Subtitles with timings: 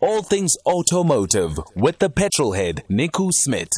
[0.00, 3.68] All things automotive with the petrolhead Nico Smit.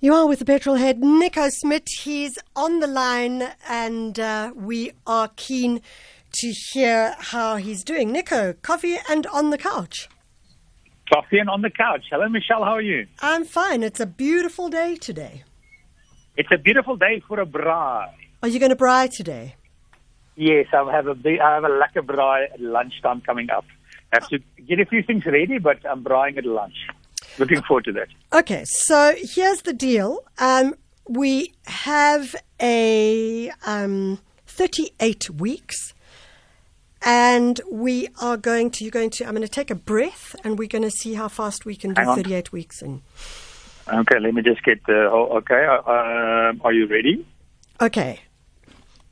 [0.00, 1.88] You are with the petrol head, Nico Smit.
[2.00, 5.82] He's on the line, and uh, we are keen
[6.32, 8.10] to hear how he's doing.
[8.10, 10.08] Nico, coffee and on the couch.
[11.12, 12.06] Coffee and on the couch.
[12.10, 12.64] Hello, Michelle.
[12.64, 13.06] How are you?
[13.20, 13.84] I'm fine.
[13.84, 15.44] It's a beautiful day today.
[16.36, 18.10] It's a beautiful day for a braai.
[18.42, 19.54] Are you going to braai today?
[20.34, 23.64] Yes, I have a big, I have a lekker braai at lunchtime coming up.
[24.14, 26.76] I have to get a few things ready, but I'm braaiing at lunch.
[27.38, 28.08] Looking forward to that.
[28.32, 30.20] Okay, so here's the deal.
[30.38, 30.74] Um,
[31.08, 35.94] we have a um, 38 weeks,
[37.02, 38.84] and we are going to.
[38.84, 39.24] You're going to.
[39.24, 41.92] I'm going to take a breath, and we're going to see how fast we can
[41.94, 42.16] do on.
[42.16, 43.02] 38 weeks in.
[43.92, 45.08] Okay, let me just get the.
[45.10, 47.26] Oh, okay, uh, um, are you ready?
[47.80, 48.20] Okay.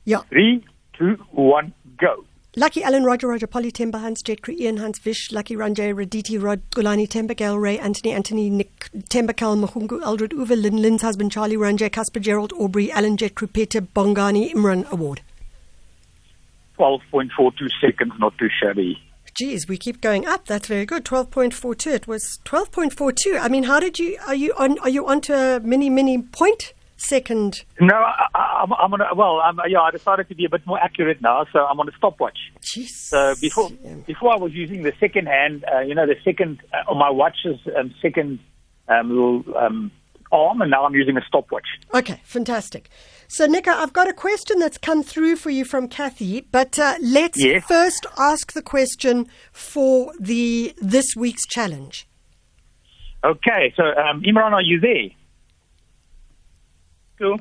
[0.05, 0.21] Yeah.
[0.29, 0.63] Three,
[0.97, 2.23] two, one, go.
[2.55, 6.39] Lucky Allen, Roger, Roger, Polly, Themba, Hans, Jet Crew, Ian, Hans, Vish, Lucky Ranjay, Raditi,
[6.39, 11.01] Rod, Xolani, Themba, Gail, Ray, Anthony, Anthony, Nick, Themba, Cal, Mahungu, Eldrid, Uwe, Lyn, Lyn's
[11.01, 15.21] husband, Charlie, Ranjay, Casper, Gerald, Aubrey, Alan, Jet Crew, Peter, Bongani, Imran Award.
[16.77, 19.01] 12.42 seconds, not too shabby.
[19.33, 20.45] Geez, we keep going up.
[20.45, 21.05] That's very good.
[21.05, 21.89] Twelve point four two.
[21.89, 23.35] It was twelve point four two.
[23.41, 24.19] I mean, how did you?
[24.27, 24.77] Are you on?
[24.77, 27.63] Are you onto a mini mini point second?
[27.79, 30.49] No, I, I, I'm, I'm on a, well, I'm, yeah, I decided to be a
[30.49, 32.37] bit more accurate now, so I'm on a stopwatch.
[32.61, 32.89] Jeez.
[32.89, 33.69] So before
[34.05, 37.09] before I was using the second hand, uh, you know, the second uh, on my
[37.09, 38.39] watch's um, second
[38.87, 39.91] um, little um,
[40.31, 41.67] arm, and now I'm using a stopwatch.
[41.93, 42.89] Okay, fantastic.
[43.27, 46.95] So, Nico, I've got a question that's come through for you from Kathy, but uh,
[47.01, 47.63] let's Yes.
[47.67, 52.07] first ask the question for the this week's challenge.
[53.23, 55.09] Okay, so um, Imran, are you there?
[57.17, 57.39] Cool.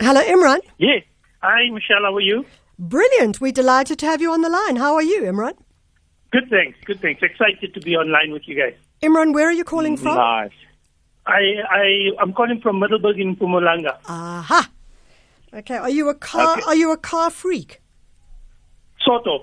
[0.00, 0.60] Hello, Imran.
[0.78, 1.02] Yes.
[1.42, 2.02] Hi, Michelle.
[2.02, 2.44] How are you?
[2.78, 3.40] Brilliant.
[3.40, 4.76] We're delighted to have you on the line.
[4.76, 5.54] How are you, Imran?
[6.32, 6.78] Good, thanks.
[6.84, 7.22] Good, thanks.
[7.22, 8.74] Excited to be online with you guys.
[9.02, 10.16] Imran, where are you calling from?
[10.16, 10.50] Nice.
[11.26, 13.96] I, I, I'm calling from Middelburg in Mpumalanga.
[14.06, 14.70] Aha.
[15.54, 15.76] Okay.
[15.76, 16.52] Are you a car?
[16.52, 16.62] Okay.
[16.66, 17.80] Are you a car freak?
[19.00, 19.40] Sort of.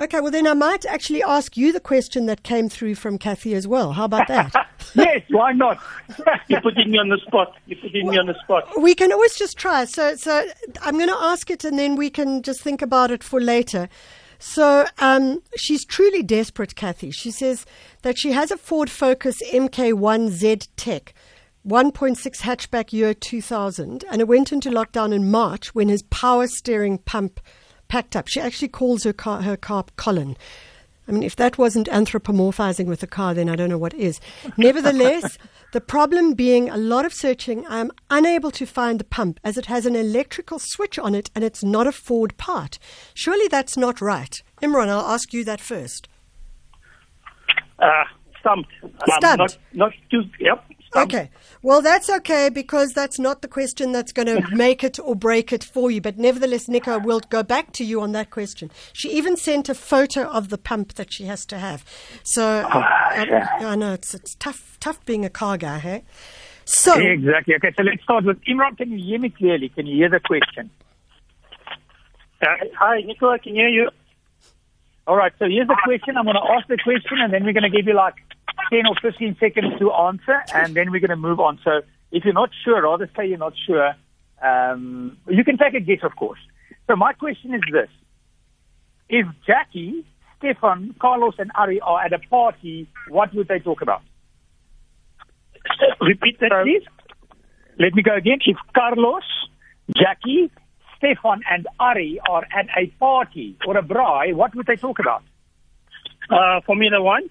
[0.00, 0.20] Okay.
[0.20, 3.66] Well, then I might actually ask you the question that came through from Kathy as
[3.66, 3.92] well.
[3.92, 4.52] How about that?
[4.94, 5.80] yes, why not?
[6.48, 7.56] You're putting me on the spot.
[7.66, 8.68] You're putting me on the spot.
[8.80, 9.84] we can always just try.
[9.84, 10.46] So, so
[10.82, 13.88] I'm going to ask it, and then we can just think about it for later.
[14.38, 17.10] So, um, she's truly desperate, Kathy.
[17.10, 17.66] She says
[18.02, 21.12] that she has a Ford Focus MK1 Zetec,
[21.66, 26.98] 1.6 hatchback year 2000, and it went into lockdown in March when his power steering
[26.98, 27.40] pump
[27.88, 28.28] packed up.
[28.28, 30.36] She actually calls her car her car Colin.
[31.08, 34.20] I mean, if that wasn't anthropomorphizing with the car, then I don't know what is.
[34.58, 35.38] Nevertheless,
[35.72, 39.66] the problem being a lot of searching, I'm unable to find the pump as it
[39.66, 42.78] has an electrical switch on it and it's not a Ford part.
[43.14, 44.42] Surely that's not right.
[44.62, 46.08] Imran, I'll ask you that first.
[47.78, 48.04] Uh,
[48.40, 48.70] stumped.
[48.82, 49.38] Um, Stumped.
[49.38, 50.64] Not, not too, yep.
[50.88, 51.14] Stumped.
[51.14, 51.30] Okay.
[51.62, 55.52] Well, that's okay because that's not the question that's going to make it or break
[55.52, 56.00] it for you.
[56.00, 58.70] But nevertheless, Nico, we'll go back to you on that question.
[58.92, 61.84] She even sent a photo of the pump that she has to have.
[62.22, 66.04] So I, I know it's, it's tough, tough being a car guy, hey?
[66.64, 67.54] So, Exactly.
[67.54, 68.76] Okay, so let's start with Imran.
[68.76, 69.70] Can you hear me clearly?
[69.70, 70.70] Can you hear the question?
[72.40, 72.46] Uh,
[72.78, 73.30] hi, Nico.
[73.30, 73.90] I can hear you.
[75.06, 76.18] All right, so here's the question.
[76.18, 78.14] I'm going to ask the question, and then we're going to give you like
[78.70, 81.58] 10 or 15 seconds to answer, and then we're going to move on.
[81.64, 83.94] So if you're not sure, rather say you're not sure.
[84.42, 86.38] Um, you can take a guess, of course.
[86.86, 87.88] So my question is this.
[89.08, 90.04] If Jackie,
[90.38, 94.02] Stefan, Carlos, and Ari are at a party, what would they talk about?
[96.00, 96.82] Repeat that, So- please.
[97.80, 98.38] Let me go again.
[98.44, 99.22] If Carlos,
[99.96, 100.50] Jackie,
[100.96, 105.22] Stefan, and Ari are at a party or a braai, what would they talk about?
[106.28, 107.30] Uh, Formula One.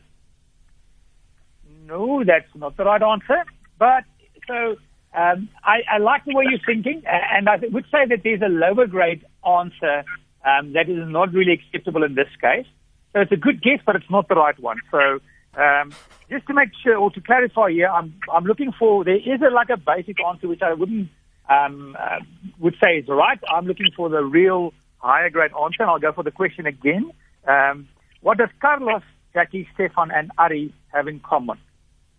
[1.88, 3.46] No, that's not the right answer.
[3.80, 4.04] But
[4.48, 4.76] so
[5.16, 8.50] um, I, I like the way you're thinking, and I would say that there's a
[8.50, 10.04] lower grade answer
[10.46, 12.66] um, that is not really acceptable in this case.
[13.14, 14.78] So it's a good guess, but it's not the right one.
[14.92, 15.20] So
[15.60, 15.94] um,
[16.30, 19.54] just to make sure or to clarify here, I'm I'm looking for there is a
[19.54, 21.10] like a basic answer which I wouldn't
[21.50, 22.20] um, uh,
[22.60, 23.40] would say is right.
[23.50, 27.12] I'm looking for the real higher grade answer, and I'll go for the question again.
[27.48, 27.88] Um,
[28.22, 31.58] what does Carlos, Jackie, Stefan, and Ari have in common?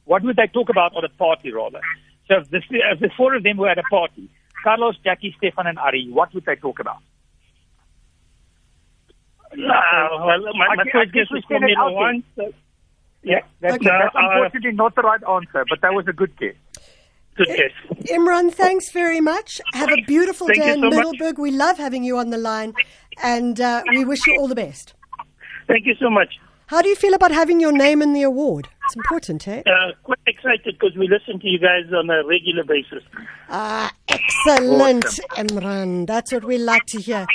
[0.09, 1.81] What would they talk about at a party, rather?
[2.29, 2.61] So if the,
[2.93, 4.29] if the four of them were at a party,
[4.65, 7.03] Carlos, Jackie, Stefan, and Ari, what would they talk about?
[9.53, 11.93] Uh, well, my, my guess- I first guess guess was said Formula.
[11.93, 12.25] One.
[12.37, 12.53] So,
[13.23, 13.85] Yeah, that's, Okay.
[13.85, 16.55] that's Uh, uh, unfortunately not the right answer, but that was a good guess.
[17.37, 17.75] good guess.
[18.17, 19.61] Imran, thanks very much.
[19.75, 20.95] Have a beautiful Thank day in so much.
[20.95, 21.39] Middelburg.
[21.39, 22.75] We love having you on the line,
[23.23, 24.95] and uh, we wish you all the best.
[25.67, 26.39] Thank you so much.
[26.69, 28.69] How do you feel about having your name in the award?
[28.89, 29.63] It's important, eh?
[29.67, 33.05] Uh, quite excited because we listen to you guys on a regular basis.
[33.51, 36.07] Ah, excellent, Imran.
[36.07, 37.27] That's what we like to hear.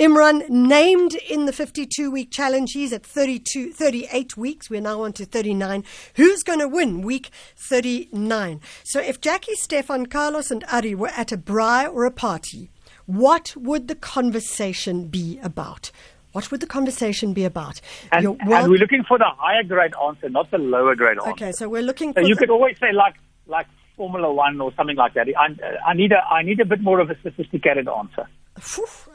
[0.00, 4.68] Imran, named in the 52 week challenge, he's at 32, 38 weeks.
[4.68, 5.84] We're now on to 39.
[6.16, 8.60] Who's going to win week 39?
[8.82, 12.68] So if Jackie, Stefan, Carlos, and Ari were at a braai or a party,
[13.06, 15.92] what would the conversation be about?
[16.36, 17.80] What would the conversation be about?
[18.12, 21.30] And, and we're looking for the higher grade answer, not the lower grade answer.
[21.30, 22.28] okay, so we're looking So for.
[22.28, 23.14] you could always say like
[23.46, 23.66] like
[23.96, 25.28] Formula One or something like that.
[25.28, 25.46] I,
[25.90, 28.28] I need a I need a bit more of a sophisticated answer.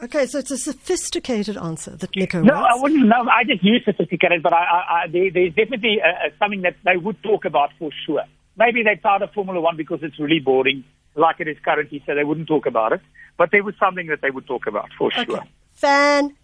[0.04, 2.74] Okay, so it's a sophisticated answer that Nico No, wants.
[2.76, 3.06] I wouldn't.
[3.08, 6.76] No, I just use sophisticated, but I, I, I there, there's definitely uh, something that
[6.86, 8.24] they would talk about for sure.
[8.58, 10.84] Maybe they're tired of Formula One because it's really boring,
[11.16, 13.02] like it is currently, so they wouldn't talk about it.
[13.38, 15.22] But there was something that they would talk about for sure.
[15.24, 15.50] Okay.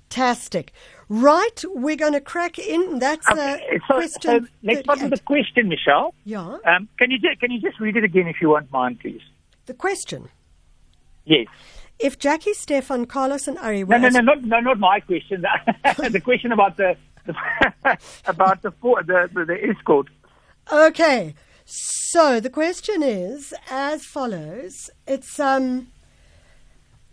[0.10, 0.74] Fantastic.
[1.10, 3.00] Right, we're going to crack in.
[3.00, 4.46] That's uh, Okay, so, question.
[4.46, 6.14] so let's start with the question, Michelle.
[6.26, 6.58] Yeah.
[6.66, 9.22] Um, can you can you just read it again if you won't mind, please?
[9.68, 10.30] The question.
[11.26, 11.48] Yes.
[12.00, 15.46] If Jackie, Stefan, Carlos, and Ari were No, no, no, not no, not my question.
[15.84, 17.36] the question about the, the
[18.26, 20.08] about the the, the the escort.
[20.72, 24.90] Okay, so the question is as follows.
[25.06, 25.88] It's um.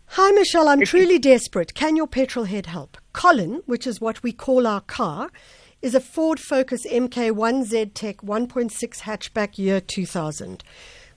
[0.08, 1.74] Hi Michelle, I'm truly desperate.
[1.74, 2.98] Can your petrol head help?
[3.12, 5.30] Colin, which is what we call our car,
[5.82, 10.62] is a Ford Focus MK1 Zetec 1.6 hatchback year 2000.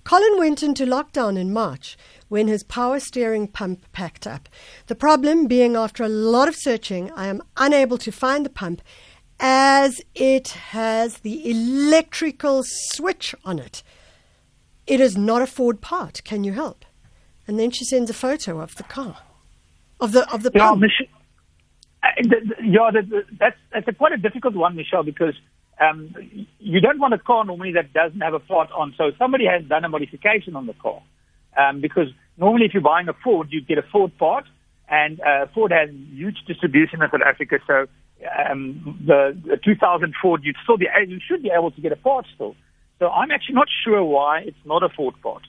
[0.03, 1.95] Colin went into lockdown in March
[2.27, 4.49] when his power steering pump packed up.
[4.87, 8.81] The problem being after a lot of searching, I am unable to find the pump
[9.39, 13.83] as it has the electrical switch on it.
[14.87, 16.23] It is not a Ford part.
[16.23, 16.83] Can you help?
[17.47, 19.17] And then she sends a photo of the car,
[19.99, 20.81] of the of the Yeah, pump.
[20.81, 21.09] Mich-
[22.03, 25.33] uh, the, the, yeah, the, that's that's a quite a difficult one, Michelle, because
[25.79, 26.13] um,
[26.59, 28.93] you don't want a car normally that doesn't have a part on.
[28.97, 31.01] So somebody has done a modification on the car,
[31.57, 32.07] um, because
[32.37, 34.45] normally if you're buying a Ford, you get a Ford part,
[34.89, 37.59] and uh, Ford has huge distribution in South Africa.
[37.65, 37.87] So
[38.49, 41.97] um, the, the 2000 Ford, you'd still be you should be able to get a
[41.97, 42.55] part still.
[42.99, 45.43] So I'm actually not sure why it's not a Ford part.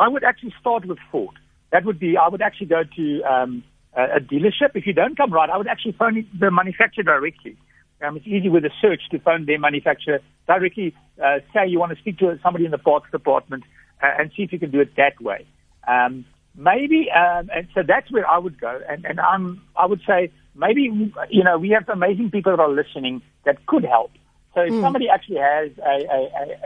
[0.00, 1.36] I would actually start with Ford.
[1.72, 3.62] That would be, I would actually go to um,
[3.94, 4.70] a, a dealership.
[4.74, 7.56] If you don't come right, I would actually phone the manufacturer directly.
[8.02, 10.94] Um, it's easy with a search to phone their manufacturer directly.
[11.22, 13.64] Uh, say you want to speak to somebody in the parts department
[14.02, 15.46] uh, and see if you can do it that way.
[15.86, 16.24] Um,
[16.56, 18.80] maybe, um, and so that's where I would go.
[18.88, 20.82] And, and I'm, I would say maybe,
[21.28, 24.12] you know, we have amazing people that are listening that could help.
[24.54, 26.18] So if somebody actually has a, a,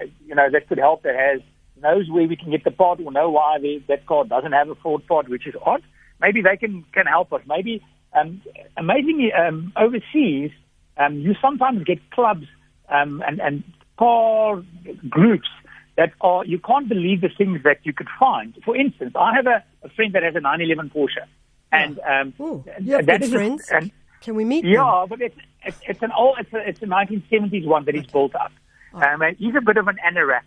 [0.02, 1.42] a, you know, that could help, that has
[1.80, 4.68] knows where we can get the part or know why the, that car doesn't have
[4.68, 5.82] a Ford part, which is odd.
[6.20, 7.42] Maybe they can, can help us.
[7.46, 7.82] Maybe,
[8.12, 8.40] um,
[8.76, 10.50] amazingly, um, overseas,
[10.96, 12.46] um, you sometimes get clubs
[12.88, 13.64] um, and, and
[13.98, 14.62] car
[15.08, 15.48] groups
[15.96, 18.54] that are, you can't believe the things that you could find.
[18.64, 21.26] For instance, I have a, a friend that has a 911 Porsche.
[21.72, 23.68] And um, Ooh, you have that good is a- friends.
[23.70, 23.90] and,
[24.20, 24.72] Can we meet them?
[24.72, 28.06] yeah, but it's, it's it's an old it's a, it's a 1970s one that he's
[28.06, 28.52] built up.
[28.92, 30.42] Um, and he's a bit of an anorak,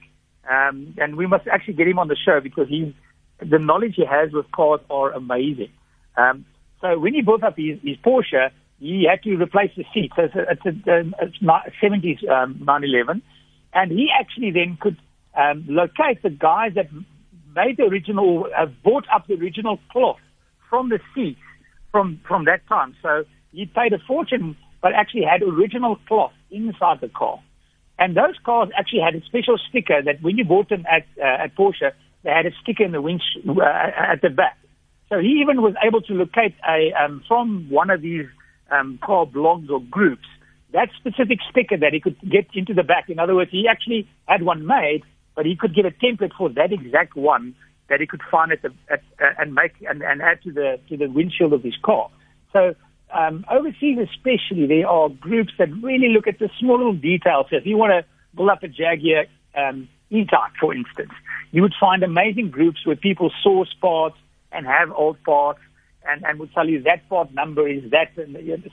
[0.50, 2.94] um, and we must actually get him on the show because he's
[3.40, 5.72] the knowledge he has with cars are amazing.
[6.16, 6.46] Um,
[6.82, 8.50] so when he built up his, his Porsche,
[8.80, 10.12] he had to replace the seat.
[10.16, 13.22] So it's a, it's a, um, it's not 70s um, 911,
[13.74, 14.98] and he actually then could
[15.36, 16.88] um, locate the guys that
[17.56, 20.20] made the original, uh, bought up the original cloth
[20.70, 21.40] from the seats
[21.92, 22.96] from from that time.
[23.02, 27.40] So he paid a fortune, but actually had original cloth inside the car.
[28.00, 31.44] And those cars actually had a special sticker that when you bought them at uh,
[31.44, 31.92] at Porsche,
[32.24, 34.58] they had a sticker in the winch uh, at the back.
[35.10, 38.28] So he even was able to locate a um, from one of these
[38.70, 40.28] um, car blogs or groups
[40.74, 43.10] that specific sticker that he could get into the back.
[43.10, 45.04] In other words, he actually had one made,
[45.36, 47.56] but he could get a template for that exact one
[47.90, 50.80] that he could find at the at, uh, and make and, and add to the
[50.90, 52.10] to the windshield of his car.
[52.52, 52.76] So
[53.14, 57.48] um, overseas, especially, there are groups that really look at the small little details.
[57.50, 61.12] So if you want to build up a Jaguar um, E-Type, for instance,
[61.52, 64.18] you would find amazing groups where people source parts
[64.52, 65.60] and have old parts
[66.08, 68.12] and, and would tell you that part number is that.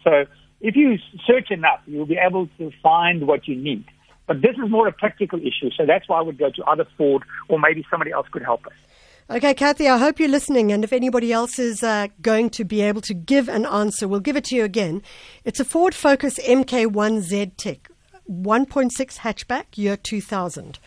[0.02, 0.26] So
[0.60, 3.84] if you search enough, you'll be able to find what you need.
[4.26, 6.86] But this is more a practical issue, so that's why I would go to other
[6.96, 8.72] Ford or maybe somebody else could help us.
[9.30, 10.70] Okay, Kathy, I hope you're listening.
[10.70, 14.20] And if anybody else is uh, going to be able to give an answer, we'll
[14.20, 15.00] give it to you again.
[15.44, 17.86] It's a Ford Focus MK1 Zetec,
[18.30, 20.78] 1.6 hatchback, year 2000.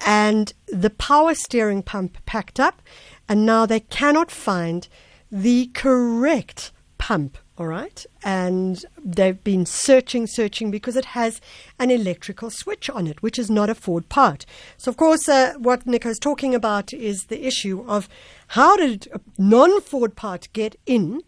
[0.00, 2.80] And the power steering pump packed up,
[3.28, 4.88] and now they cannot find
[5.30, 8.04] the correct pump All right.
[8.24, 11.40] And they've been searching, searching because it has
[11.78, 14.44] an electrical switch on it, which is not a Ford part.
[14.76, 18.08] So, of course, uh, what Nico's talking about is the issue of
[18.48, 21.20] how did a non Ford part get in?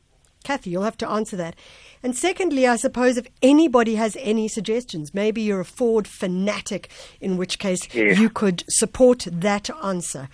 [0.42, 1.54] Kathy, you'll have to answer that.
[2.02, 6.88] And secondly, I suppose if anybody has any suggestions, maybe you're a Ford fanatic,
[7.20, 8.12] in which case Yeah.
[8.18, 10.28] you could support that answer.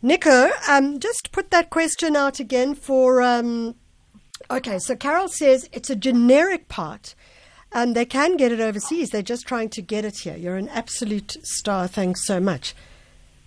[0.00, 3.22] Nico, um, just put that question out again for.
[3.22, 3.74] Um,
[4.50, 7.14] okay, so Carol says it's a generic part.
[7.72, 9.10] Um, they can get it overseas.
[9.10, 10.36] They're just trying to get it here.
[10.36, 11.88] You're an absolute star.
[11.88, 12.74] Thanks so much.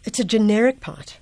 [0.04, 1.20] It's a generic part.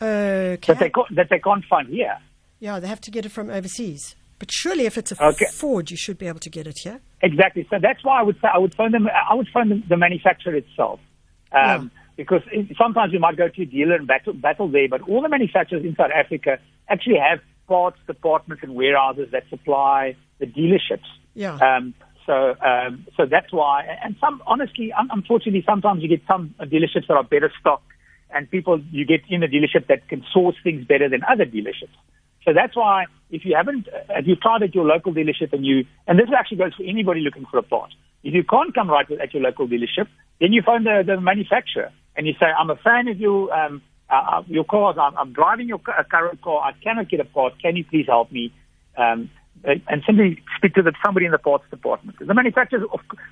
[0.00, 0.58] Okay.
[0.66, 2.16] That they, ca- that they can't find here.
[2.60, 4.14] Yeah, they have to get it from overseas.
[4.38, 5.46] But surely, if it's a Okay.
[5.52, 7.00] Ford, you should be able to get it here.
[7.22, 7.66] Exactly.
[7.68, 9.08] So that's why I would say I would phone them.
[9.08, 11.00] I would phone the, the manufacturer itself,
[11.50, 14.88] um, because it, sometimes you might go to a dealer and battle, battle there.
[14.88, 20.16] But all the manufacturers in South Africa actually have parts departments and warehouses that supply
[20.40, 21.06] the dealerships.
[21.34, 21.56] Yeah.
[21.56, 21.94] Um,
[22.26, 23.84] so um, so that's why.
[24.02, 27.90] And some honestly, un- unfortunately, sometimes you get some dealerships that are better stocked,
[28.34, 31.96] and people you get in a dealership that can source things better than other dealerships.
[32.44, 35.84] So that's why if you haven't, if you tried at your local dealership and you,
[36.06, 37.90] and this actually goes for anybody looking for a part.
[38.24, 40.08] If you can't come right with, at your local dealership,
[40.40, 43.82] then you phone the, the manufacturer and you say, I'm a fan of you, um,
[44.10, 44.96] uh, your cars.
[45.00, 46.60] I'm, I'm driving your ca- current car.
[46.62, 47.60] I cannot get a part.
[47.60, 48.52] Can you please help me?
[48.96, 49.30] Um,
[49.64, 52.16] and simply speak to the, somebody in the parts department.
[52.20, 52.84] The manufacturers,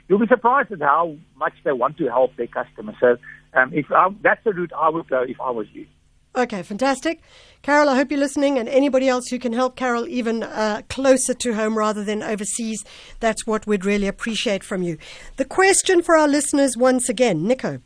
[0.08, 2.96] you'll be surprised at how much they want to help their customers.
[3.00, 3.16] So
[3.54, 5.86] um, if I, that's the route I would go if I was you.
[6.34, 7.22] Okay, fantastic.
[7.62, 11.32] Carol, I hope you're listening, and anybody else who can help Carol even uh, closer
[11.32, 12.84] to home rather than overseas,
[13.20, 14.98] that's what we'd really appreciate from you.
[15.36, 17.80] The question for our listeners once again, Nico.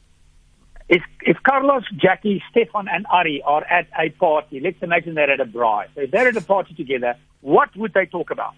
[0.90, 5.38] If, if Carlos, Jackie, Stefan, and Ari are at a party, let's imagine they're at
[5.38, 5.48] a.
[5.94, 8.54] So if they're at a party together, what would they talk about?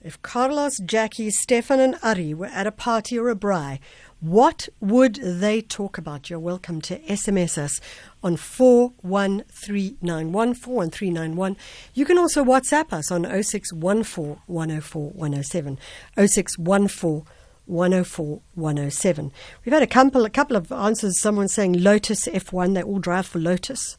[0.00, 3.80] If Carlos, Jackie, Stefan, and Ari were at a party or a braai,
[4.20, 6.30] what would they talk about?
[6.30, 7.80] You're welcome to SMS us
[8.22, 11.56] on 41391, 41391.
[11.94, 15.80] You can also WhatsApp us on 0614 104 107,
[16.16, 17.24] 0614
[17.72, 19.32] 104 107.
[19.64, 21.20] We've had a couple, a couple of answers.
[21.20, 23.96] Someone saying Lotus F1, they all drive for Lotus.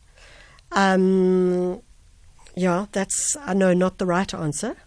[0.72, 1.82] Um,
[2.56, 4.77] yeah, that's, I know, not the right answer.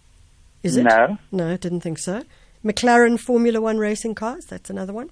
[0.62, 0.84] Is it?
[0.84, 1.18] No.
[1.30, 2.24] No, didn't think so.
[2.64, 5.10] McLaren Formula One racing cars, that's another one.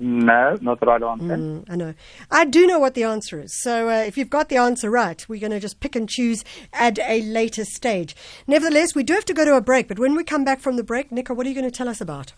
[0.00, 1.36] No, not the right answer.
[1.36, 1.94] Mm, I know.
[2.30, 3.62] I do know what the answer is.
[3.62, 6.44] So uh, if you've got the answer right, we're going to just pick and choose
[6.72, 8.16] at a later stage.
[8.48, 9.86] Nevertheless, we do have to go to a break.
[9.86, 11.88] But when we come back from the break, Nico, what are you going to tell
[11.88, 12.32] us about?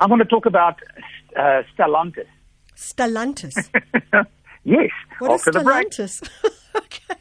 [0.00, 0.78] I'm going to talk about
[1.36, 2.26] uh, Stellantis.
[2.76, 3.52] Stellantis.
[4.64, 5.90] yes, What is after the break.
[5.90, 6.28] Stellantis?
[6.76, 7.14] okay.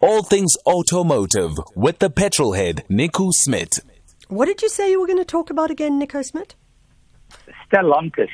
[0.00, 3.80] All things automotive with the petrolhead Nico Smit.
[4.28, 6.54] What did you say you were going to talk about again, Nico Smit?
[7.70, 8.28] Stellantis.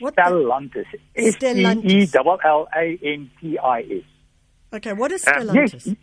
[0.00, 0.86] What the- Stellantis.
[1.14, 2.14] S T E Stellantis.
[2.16, 4.02] L L A N T I S.
[4.72, 5.86] Okay, what is Um, Stellantis?
[5.86, 5.96] yes,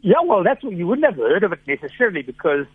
[0.00, 2.66] yeah, well, that's what you wouldn't have heard of it necessarily because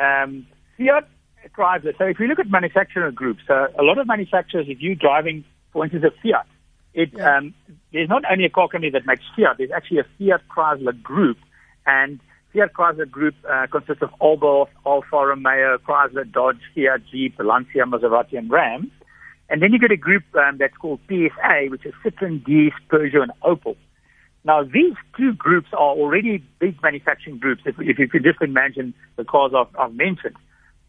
[0.00, 0.46] um,
[0.76, 1.08] Fiat
[1.56, 1.96] Chrysler.
[1.98, 5.44] So if you look at manufacturer groups, uh, a lot of manufacturers, if you're driving,
[5.72, 6.46] for instance, a Fiat,
[6.94, 7.36] it Yeah.
[7.36, 7.54] um,
[7.92, 9.58] there's not only a car company that makes Fiat.
[9.58, 11.38] There's actually a Fiat Chrysler group,
[11.86, 12.20] and
[12.52, 18.38] Fiat Chrysler group uh, consists of Alba, Alfa Romeo, Chrysler, Dodge, Fiat, Jeep, Lancia, Maserati,
[18.38, 18.90] and Ram.
[19.50, 23.22] And then you get a group um, that's called PSA, which is Citroen, DS, Peugeot,
[23.22, 23.76] and Opel.
[24.44, 28.94] Now, these two groups are already big manufacturing groups, if, if you could just imagine
[29.16, 30.36] the cars I've, I've mentioned.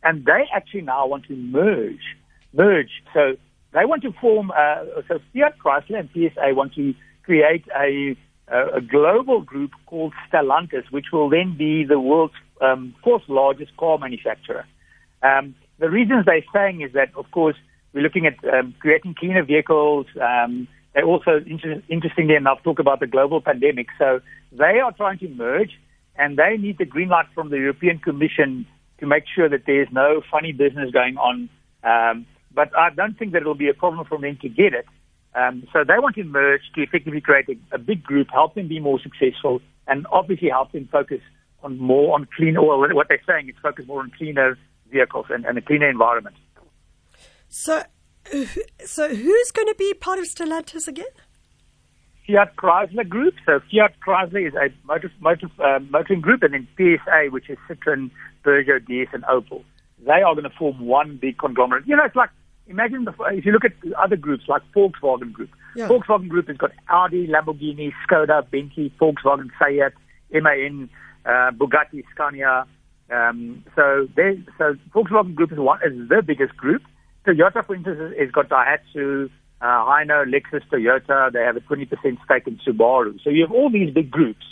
[0.04, 2.16] And they actually now want to merge,
[2.54, 2.92] merge.
[3.14, 3.36] So
[3.74, 8.16] they want to form, uh, so Fiat Chrysler and PSA want to create a,
[8.48, 13.98] a, global group called Stellantis, which will then be the world's um, fourth largest car
[13.98, 14.66] manufacturer.
[15.22, 17.56] Um, the reasons they're saying is that, of course,
[17.94, 20.08] we're looking at um, creating cleaner vehicles.
[20.20, 23.88] Um, they also, inter- interestingly enough, talk about the global pandemic.
[23.98, 25.80] So they are trying to merge,
[26.16, 28.66] and they need the green light from the European Commission
[29.00, 31.50] to make sure that there's no funny business going on.
[31.84, 34.86] Um, but I don't think that it'll be a problem for them to get it.
[35.36, 38.68] Um, so they want to merge to effectively create a, a big group, help them
[38.68, 41.22] be more successful, and obviously help them focus
[41.64, 42.94] on more on clean oil.
[42.94, 44.58] What they're saying is focus more on cleaner
[44.92, 46.36] vehicles and, and a cleaner environment.
[47.48, 47.84] So,
[48.86, 51.06] so who's going to be part of Stellantis again?
[52.30, 53.36] Fiat Chrysler Group.
[53.46, 57.58] So Fiat Chrysler is a motor, motor, uh, motoring group, and then PSA, which is
[57.68, 58.12] Citroen,
[58.44, 59.64] Peugeot, DS, and Opel.
[60.06, 61.86] They are going to form one big conglomerate.
[61.88, 62.30] You know, it's like
[62.68, 65.50] imagine the, if you look at other groups like Volkswagen Group.
[65.76, 65.88] Yeah.
[65.88, 69.94] Volkswagen Group has got Audi, Lamborghini, Skoda, Bentley, Volkswagen, Seat,
[70.42, 70.90] MAN,
[71.26, 72.66] uh, Bugatti, Scania,
[73.12, 76.84] Um, so they, so Volkswagen Group is one is the biggest group.
[77.26, 79.30] Toyota, for instance, has- has got Daihatsu,
[79.62, 81.32] uh, Hino, Lexus, Toyota.
[81.32, 83.20] They have a 20% stake in Subaru.
[83.24, 84.46] So you have all these big groups.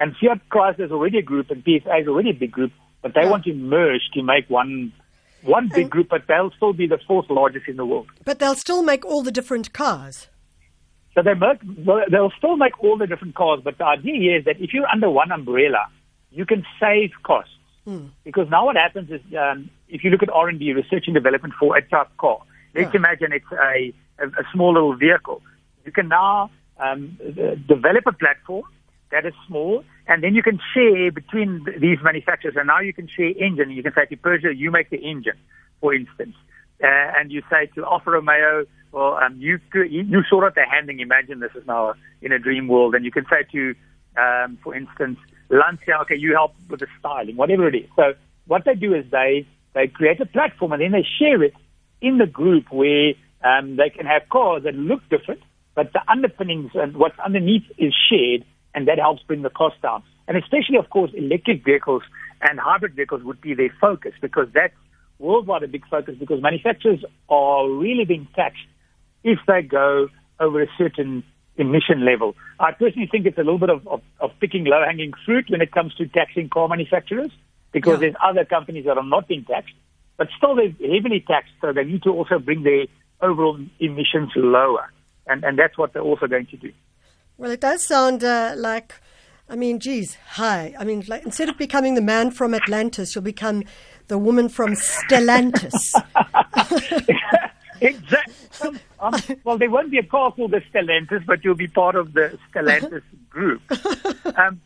[0.00, 2.70] And Fiat Chrysler is already a group, and PSA is already a big group,
[3.02, 3.30] but they Yeah.
[3.30, 4.92] want to merge to make one
[5.42, 8.08] one big And- group, but they'll still be the fourth largest in the world.
[8.24, 10.28] But they'll still make all the different cars.
[11.14, 11.60] So they make,
[12.10, 15.08] they'll still make all the different cars, but the idea is that if you're under
[15.08, 15.86] one umbrella,
[16.32, 17.54] you can save costs.
[18.24, 21.74] Because now what happens is, um, if you look at R&D, research and development for
[21.76, 22.38] a type car,
[22.74, 22.98] let's Yeah.
[22.98, 25.40] imagine it's a, a, a small little vehicle.
[25.86, 28.64] You can now um, uh, develop a platform
[29.10, 32.54] that is small, and then you can share between these manufacturers.
[32.56, 33.70] And now you can share engine.
[33.70, 35.38] You can say to Peugeot, you make the engine,
[35.80, 36.34] for instance.
[36.82, 36.86] Uh,
[37.18, 41.00] and you say to Alfa Romeo, well, um, you, you sort out the handling.
[41.00, 42.94] Imagine this is now in a dream world.
[42.94, 43.74] And you can say to,
[44.16, 45.18] um, for instance,
[45.50, 47.88] Lancia, okay, you help with the styling, whatever it is.
[47.96, 48.14] So
[48.46, 51.54] what they do is they, they create a platform and then they share it
[52.00, 55.42] in the group where um, they can have cars that look different,
[55.74, 58.44] but the underpinnings and what's underneath is shared,
[58.74, 60.02] and that helps bring the cost down.
[60.26, 62.02] And especially, of course, electric vehicles
[62.42, 64.74] and hybrid vehicles would be their focus because that's
[65.18, 68.62] worldwide a big focus because manufacturers are really being taxed
[69.24, 70.08] if they go
[70.38, 71.24] over a certain
[71.56, 72.36] emission level.
[72.60, 75.60] I personally think it's a little bit of, of, of picking low hanging fruit when
[75.60, 77.30] it comes to taxing car manufacturers
[77.72, 78.00] because Yeah.
[78.00, 79.74] there's other companies that are not being taxed,
[80.16, 82.86] but still they're heavily taxed, so they need to also bring their
[83.20, 84.90] overall emissions lower.
[85.26, 86.72] And, and that's what they're also going to do.
[87.38, 88.94] Well, it does sound uh, like,
[89.48, 90.74] I mean, geez, hi.
[90.76, 93.62] I mean, like, instead of becoming the man from Atlantis, you'll become
[94.08, 95.92] the woman from Stellantis.
[97.80, 98.80] exactly.
[99.00, 99.14] Um,
[99.44, 102.36] well, there won't be a car called the Stellantis, but you'll be part of the
[102.50, 103.62] Stellantis group.
[104.36, 104.60] Um,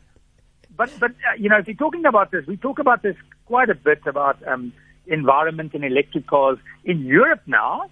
[0.75, 3.69] but, but uh, you know, if you're talking about this, we talk about this quite
[3.69, 4.73] a bit about um,
[5.07, 7.91] environment and electric cars in Europe now.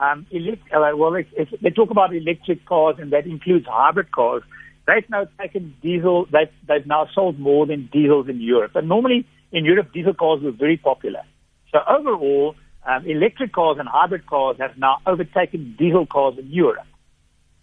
[0.00, 4.10] Um, elect, uh, well, it's, it's, they talk about electric cars, and that includes hybrid
[4.12, 4.42] cars.
[4.86, 6.26] They've now taken diesel.
[6.32, 8.72] They've, they've now sold more than diesels in Europe.
[8.74, 11.20] And normally in Europe, diesel cars were very popular.
[11.70, 16.86] So overall, um, electric cars and hybrid cars have now overtaken diesel cars in Europe,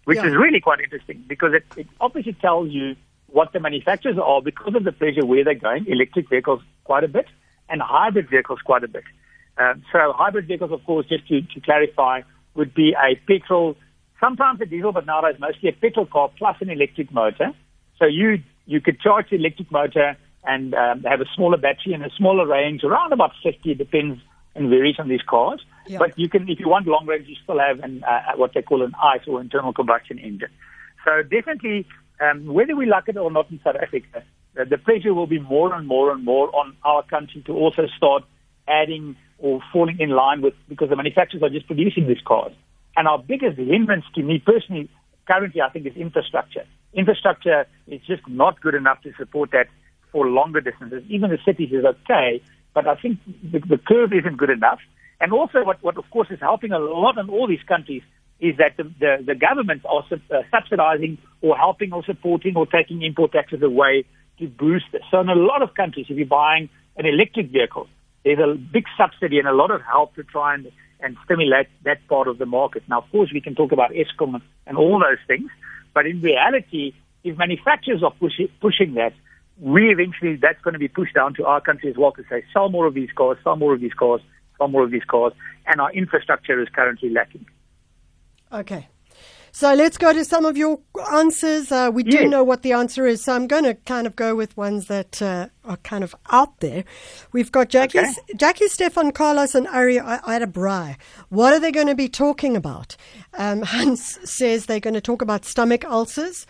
[0.04, 0.26] which Yeah.
[0.28, 2.94] is really quite interesting because it, it obviously tells you
[3.26, 5.86] what the manufacturers are because of the pressure where they're going.
[5.88, 7.26] Electric vehicles quite a bit
[7.68, 9.04] and hybrid vehicles quite a bit.
[9.58, 12.22] Um, so hybrid vehicles, of course, just to, to clarify,
[12.54, 13.76] would be a petrol,
[14.20, 17.52] sometimes a diesel, but nowadays mostly a petrol car plus an electric motor.
[17.98, 22.04] So you you could charge the electric motor and um, have a smaller battery and
[22.04, 24.20] a smaller range, around about 50, depends
[24.54, 25.64] and varies on these cars.
[25.86, 25.98] Yeah.
[25.98, 28.62] But you can, if you want long range, you still have an, uh, what they
[28.62, 30.50] call an ICE or internal combustion engine.
[31.04, 31.86] So definitely,
[32.20, 34.22] um, whether we like it or not in South Africa,
[34.58, 37.86] uh, the pressure will be more and more and more on our country to also
[37.96, 38.24] start
[38.68, 42.52] adding or falling in line with because the manufacturers are just producing these cars.
[42.96, 44.90] And our biggest hindrance to me personally,
[45.26, 46.64] currently, I think, is infrastructure.
[46.94, 49.66] Infrastructure is just not good enough to support that
[50.10, 51.04] for longer distances.
[51.08, 52.42] Even the cities is okay,
[52.74, 54.80] but I think the, the curve isn't good enough.
[55.20, 58.02] And also, what, what of course is helping a lot in all these countries
[58.40, 63.02] is that the, the, the governments are uh, subsidizing or helping or supporting or taking
[63.02, 64.04] import taxes away
[64.38, 65.02] to boost this.
[65.10, 67.88] So in a lot of countries, if you're buying an electric vehicle,
[68.28, 72.06] there's a big subsidy and a lot of help to try and, and stimulate that
[72.08, 72.82] part of the market.
[72.88, 75.50] Now, of course, we can talk about Eskom and, all those things,
[75.94, 76.92] but in reality,
[77.24, 79.14] if manufacturers are pushing, pushing that,
[79.58, 82.44] we eventually, that's going to be pushed down to our country as well to say,
[82.52, 84.20] sell more of these cars, sell more of these cars,
[84.58, 85.32] sell more of these cars,
[85.66, 87.46] and our infrastructure is currently lacking.
[88.52, 88.88] Okay.
[89.52, 90.78] So let's go to some of your
[91.12, 91.72] answers.
[91.72, 94.34] Uh, we do know what the answer is, so I'm going to kind of go
[94.34, 96.84] with ones that uh, are kind of out there.
[97.32, 98.12] We've got Jackie, Okay.
[98.36, 100.96] Jackie, Stefan, Carlos, and Ari Adabrai.
[101.30, 102.96] What are they going to be talking about?
[103.36, 106.46] Um, Hans says they're going to talk about stomach ulcers,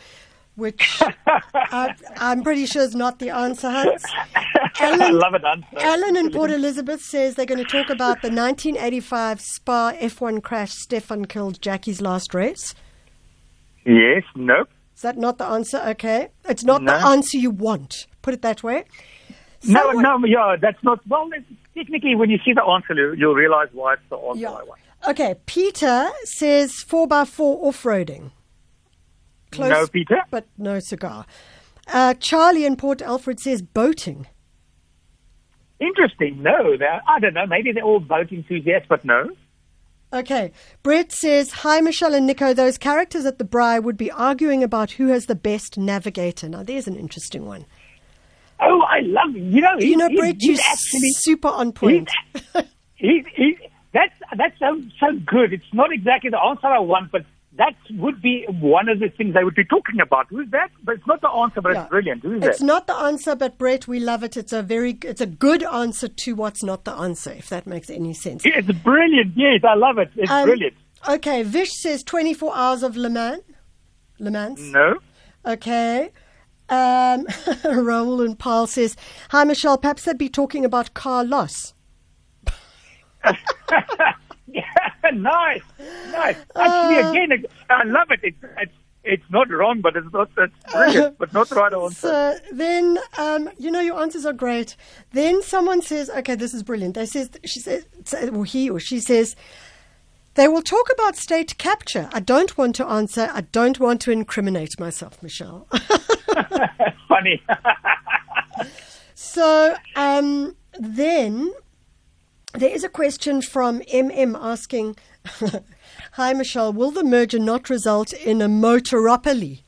[0.56, 1.00] which
[1.72, 4.04] uh, I'm pretty sure is not the answer, Hans.
[4.80, 5.66] I love it, answer.
[5.78, 10.72] Alan in Port Elizabeth says they're going to talk about the 1985 Spa F1 crash.
[10.72, 12.74] Stefan killed Jackie's last race.
[13.88, 14.68] Yes, nope.
[14.94, 15.78] Is that not the answer?
[15.88, 16.28] Okay.
[16.48, 18.06] It's not the answer you want.
[18.22, 18.84] Put it that way.
[19.64, 21.00] No, Someone- no, yeah, that's not.
[21.08, 21.28] Well,
[21.74, 24.50] technically, when you see the answer, you- you'll realize why it's the answer Yeah.
[24.52, 24.80] I want.
[25.08, 25.34] Okay.
[25.46, 28.32] Peter says 4x4 off roading.
[29.50, 30.20] Close, No, Peter.
[30.30, 31.24] but no cigar.
[31.90, 34.26] Uh, Charlie in Port Alfred says boating.
[35.80, 36.42] Interesting.
[36.42, 37.46] No, I don't know.
[37.46, 39.30] Maybe they're all boat enthusiasts, but no.
[40.12, 40.52] Okay.
[40.82, 42.54] Brett says, Hi, Michelle and Nico.
[42.54, 46.48] Those characters at the braai would be arguing about who has the best navigator.
[46.48, 47.66] Now, there's an interesting one.
[48.60, 49.52] Oh, I, love him.
[49.52, 52.10] You know, you know, he's, Brett, he's actually super on point.
[52.94, 53.56] He's, he,
[53.92, 55.52] that's that's so so good.
[55.52, 57.24] It's not exactly the answer I want, but
[57.58, 60.26] that would be one of the things I would be talking about.
[60.30, 60.70] Who's that?
[60.84, 61.82] But it's not the answer, but Yeah.
[61.82, 62.22] it's brilliant.
[62.22, 62.64] Who's It's that?
[62.64, 64.36] not the answer, but Brett, we love it.
[64.36, 67.90] It's a very, it's a good answer to what's not the answer, if that makes
[67.90, 68.42] any sense.
[68.46, 69.32] It's brilliant.
[69.36, 70.10] Yes, I love it.
[70.16, 70.74] It's Um, brilliant.
[71.08, 73.42] Okay, Vish says 24 hours of Le Mans.
[74.18, 74.58] Le Mans.
[74.72, 74.98] No.
[75.46, 76.10] Okay.
[76.68, 77.26] Um,
[77.64, 78.96] Raoul and Paul says,
[79.30, 79.78] Hi, Michelle.
[79.78, 81.74] Perhaps they'd be talking about car loss.
[84.46, 84.62] Yeah,
[85.14, 85.62] nice,
[86.12, 86.36] nice.
[86.56, 88.20] Actually, Uh, again, I love it.
[88.22, 88.72] It's it's
[89.04, 91.94] it's not wrong, but it's not it's brilliant, but not the right answer.
[91.94, 94.76] So then, um, you know, your answers are great.
[95.12, 96.94] Then someone says, okay, this is brilliant.
[96.94, 97.86] They says, she says,
[98.32, 99.34] or he or she says,
[100.34, 102.08] they will talk about state capture.
[102.12, 103.30] I don't want to answer.
[103.32, 105.66] I don't want to incriminate myself, Michelle.
[107.08, 107.42] Funny.
[109.14, 111.52] so um, then
[112.54, 114.96] there is a question from MM asking,
[116.12, 119.62] Hi, Michelle, will the merger not result in a motoropoly?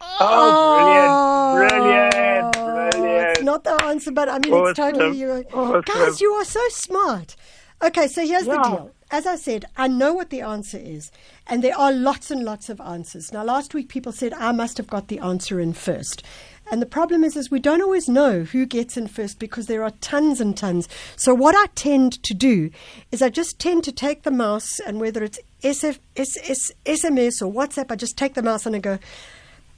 [0.00, 3.42] oh, brilliant, brilliant, It's brilliant.
[3.42, 5.44] not the answer, but I mean, it's totally you.
[5.52, 5.82] Awesome.
[5.82, 7.36] Guys, you are so smart.
[7.82, 8.90] Okay, so here's the deal.
[9.10, 11.12] As I said, I know what the answer is,
[11.46, 13.32] and there are lots and lots of answers.
[13.32, 16.24] Now, last week people said I must have got the answer in first.
[16.70, 19.84] And the problem is, is we don't always know who gets in first because there
[19.84, 20.88] are tons and tons.
[21.16, 22.70] So what I tend to do
[23.12, 27.40] is I just tend to take the mouse and whether it's SF, S, S, SMS
[27.40, 28.98] or WhatsApp, I just take the mouse and I go,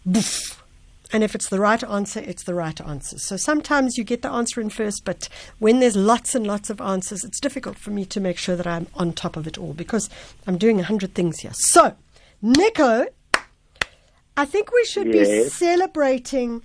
[0.05, 0.62] boof.
[1.11, 3.18] And if it's the right answer, it's the right answer.
[3.18, 6.81] So sometimes you get the answer in first, but when there's lots and lots of
[6.81, 9.72] answers, it's difficult for me to make sure that I'm on top of it all
[9.72, 10.11] because
[10.46, 11.53] I'm doing a hundred things here.
[11.55, 11.94] So,
[12.42, 13.07] Nico,
[14.37, 16.62] I think we should be celebrating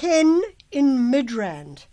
[0.00, 1.86] Ken in Midrand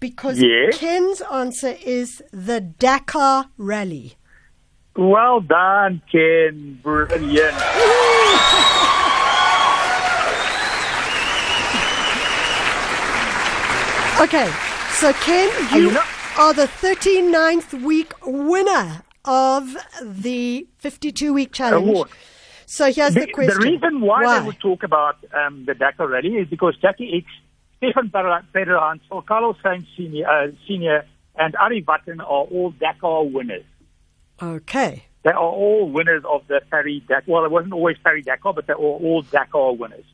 [0.00, 0.78] because Yes.
[0.78, 4.14] Ken's answer is the Dakar Rally.
[4.96, 6.78] Well done, Ken.
[6.82, 7.54] Brilliant.
[14.20, 14.48] Okay,
[14.92, 15.98] so Ken, you you
[16.38, 21.88] are the 39th week winner of the 52 week challenge.
[21.88, 22.08] Award.
[22.74, 23.54] So here's the, The, question.
[23.54, 27.26] the reason why, they would talk about um, the Dakar Rally is because Jacky Ickx,
[27.92, 28.10] Stefan
[28.52, 31.06] Peterhansel, or Carlos Sainz Senior, uh, Senior,
[31.36, 33.62] and Ari Vatanen are all Dakar winners.
[34.42, 35.04] Okay.
[35.22, 37.22] They are all winners of the Paris Dakar.
[37.28, 40.04] Well, it wasn't always Paris Dakar, but they were all Dakar winners.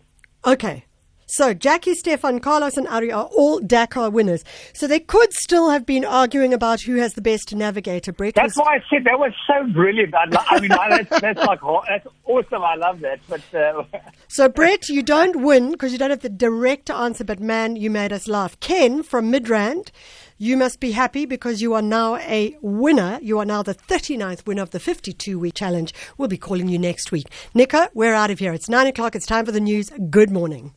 [0.45, 0.85] Okay.
[1.31, 4.45] So Jackie, Stefan, Carlos, and Ari are all Dakar winners.
[4.75, 8.13] So they could still have been arguing about who has the best navigator.
[8.13, 10.13] Brett That's why I said that was so brilliant.
[10.13, 12.63] I, I mean, that's, that's like that's awesome.
[12.63, 13.21] I love that.
[13.29, 13.85] But uh,
[14.29, 17.91] So, Brett, you don't win because you don't have the direct answer, but man, you
[17.91, 18.59] made us laugh.
[18.59, 19.91] Ken from Midrand,
[20.37, 23.21] you must be happy because you are now a winner.
[23.23, 25.95] You are now the 39th winner of the 52 week challenge.
[26.19, 27.27] We'll be calling you next week.
[27.55, 28.53] Nico, we're out of here.
[28.53, 29.15] It's nine o'clock.
[29.15, 29.91] It's time for the news.
[30.11, 30.75] Good morning.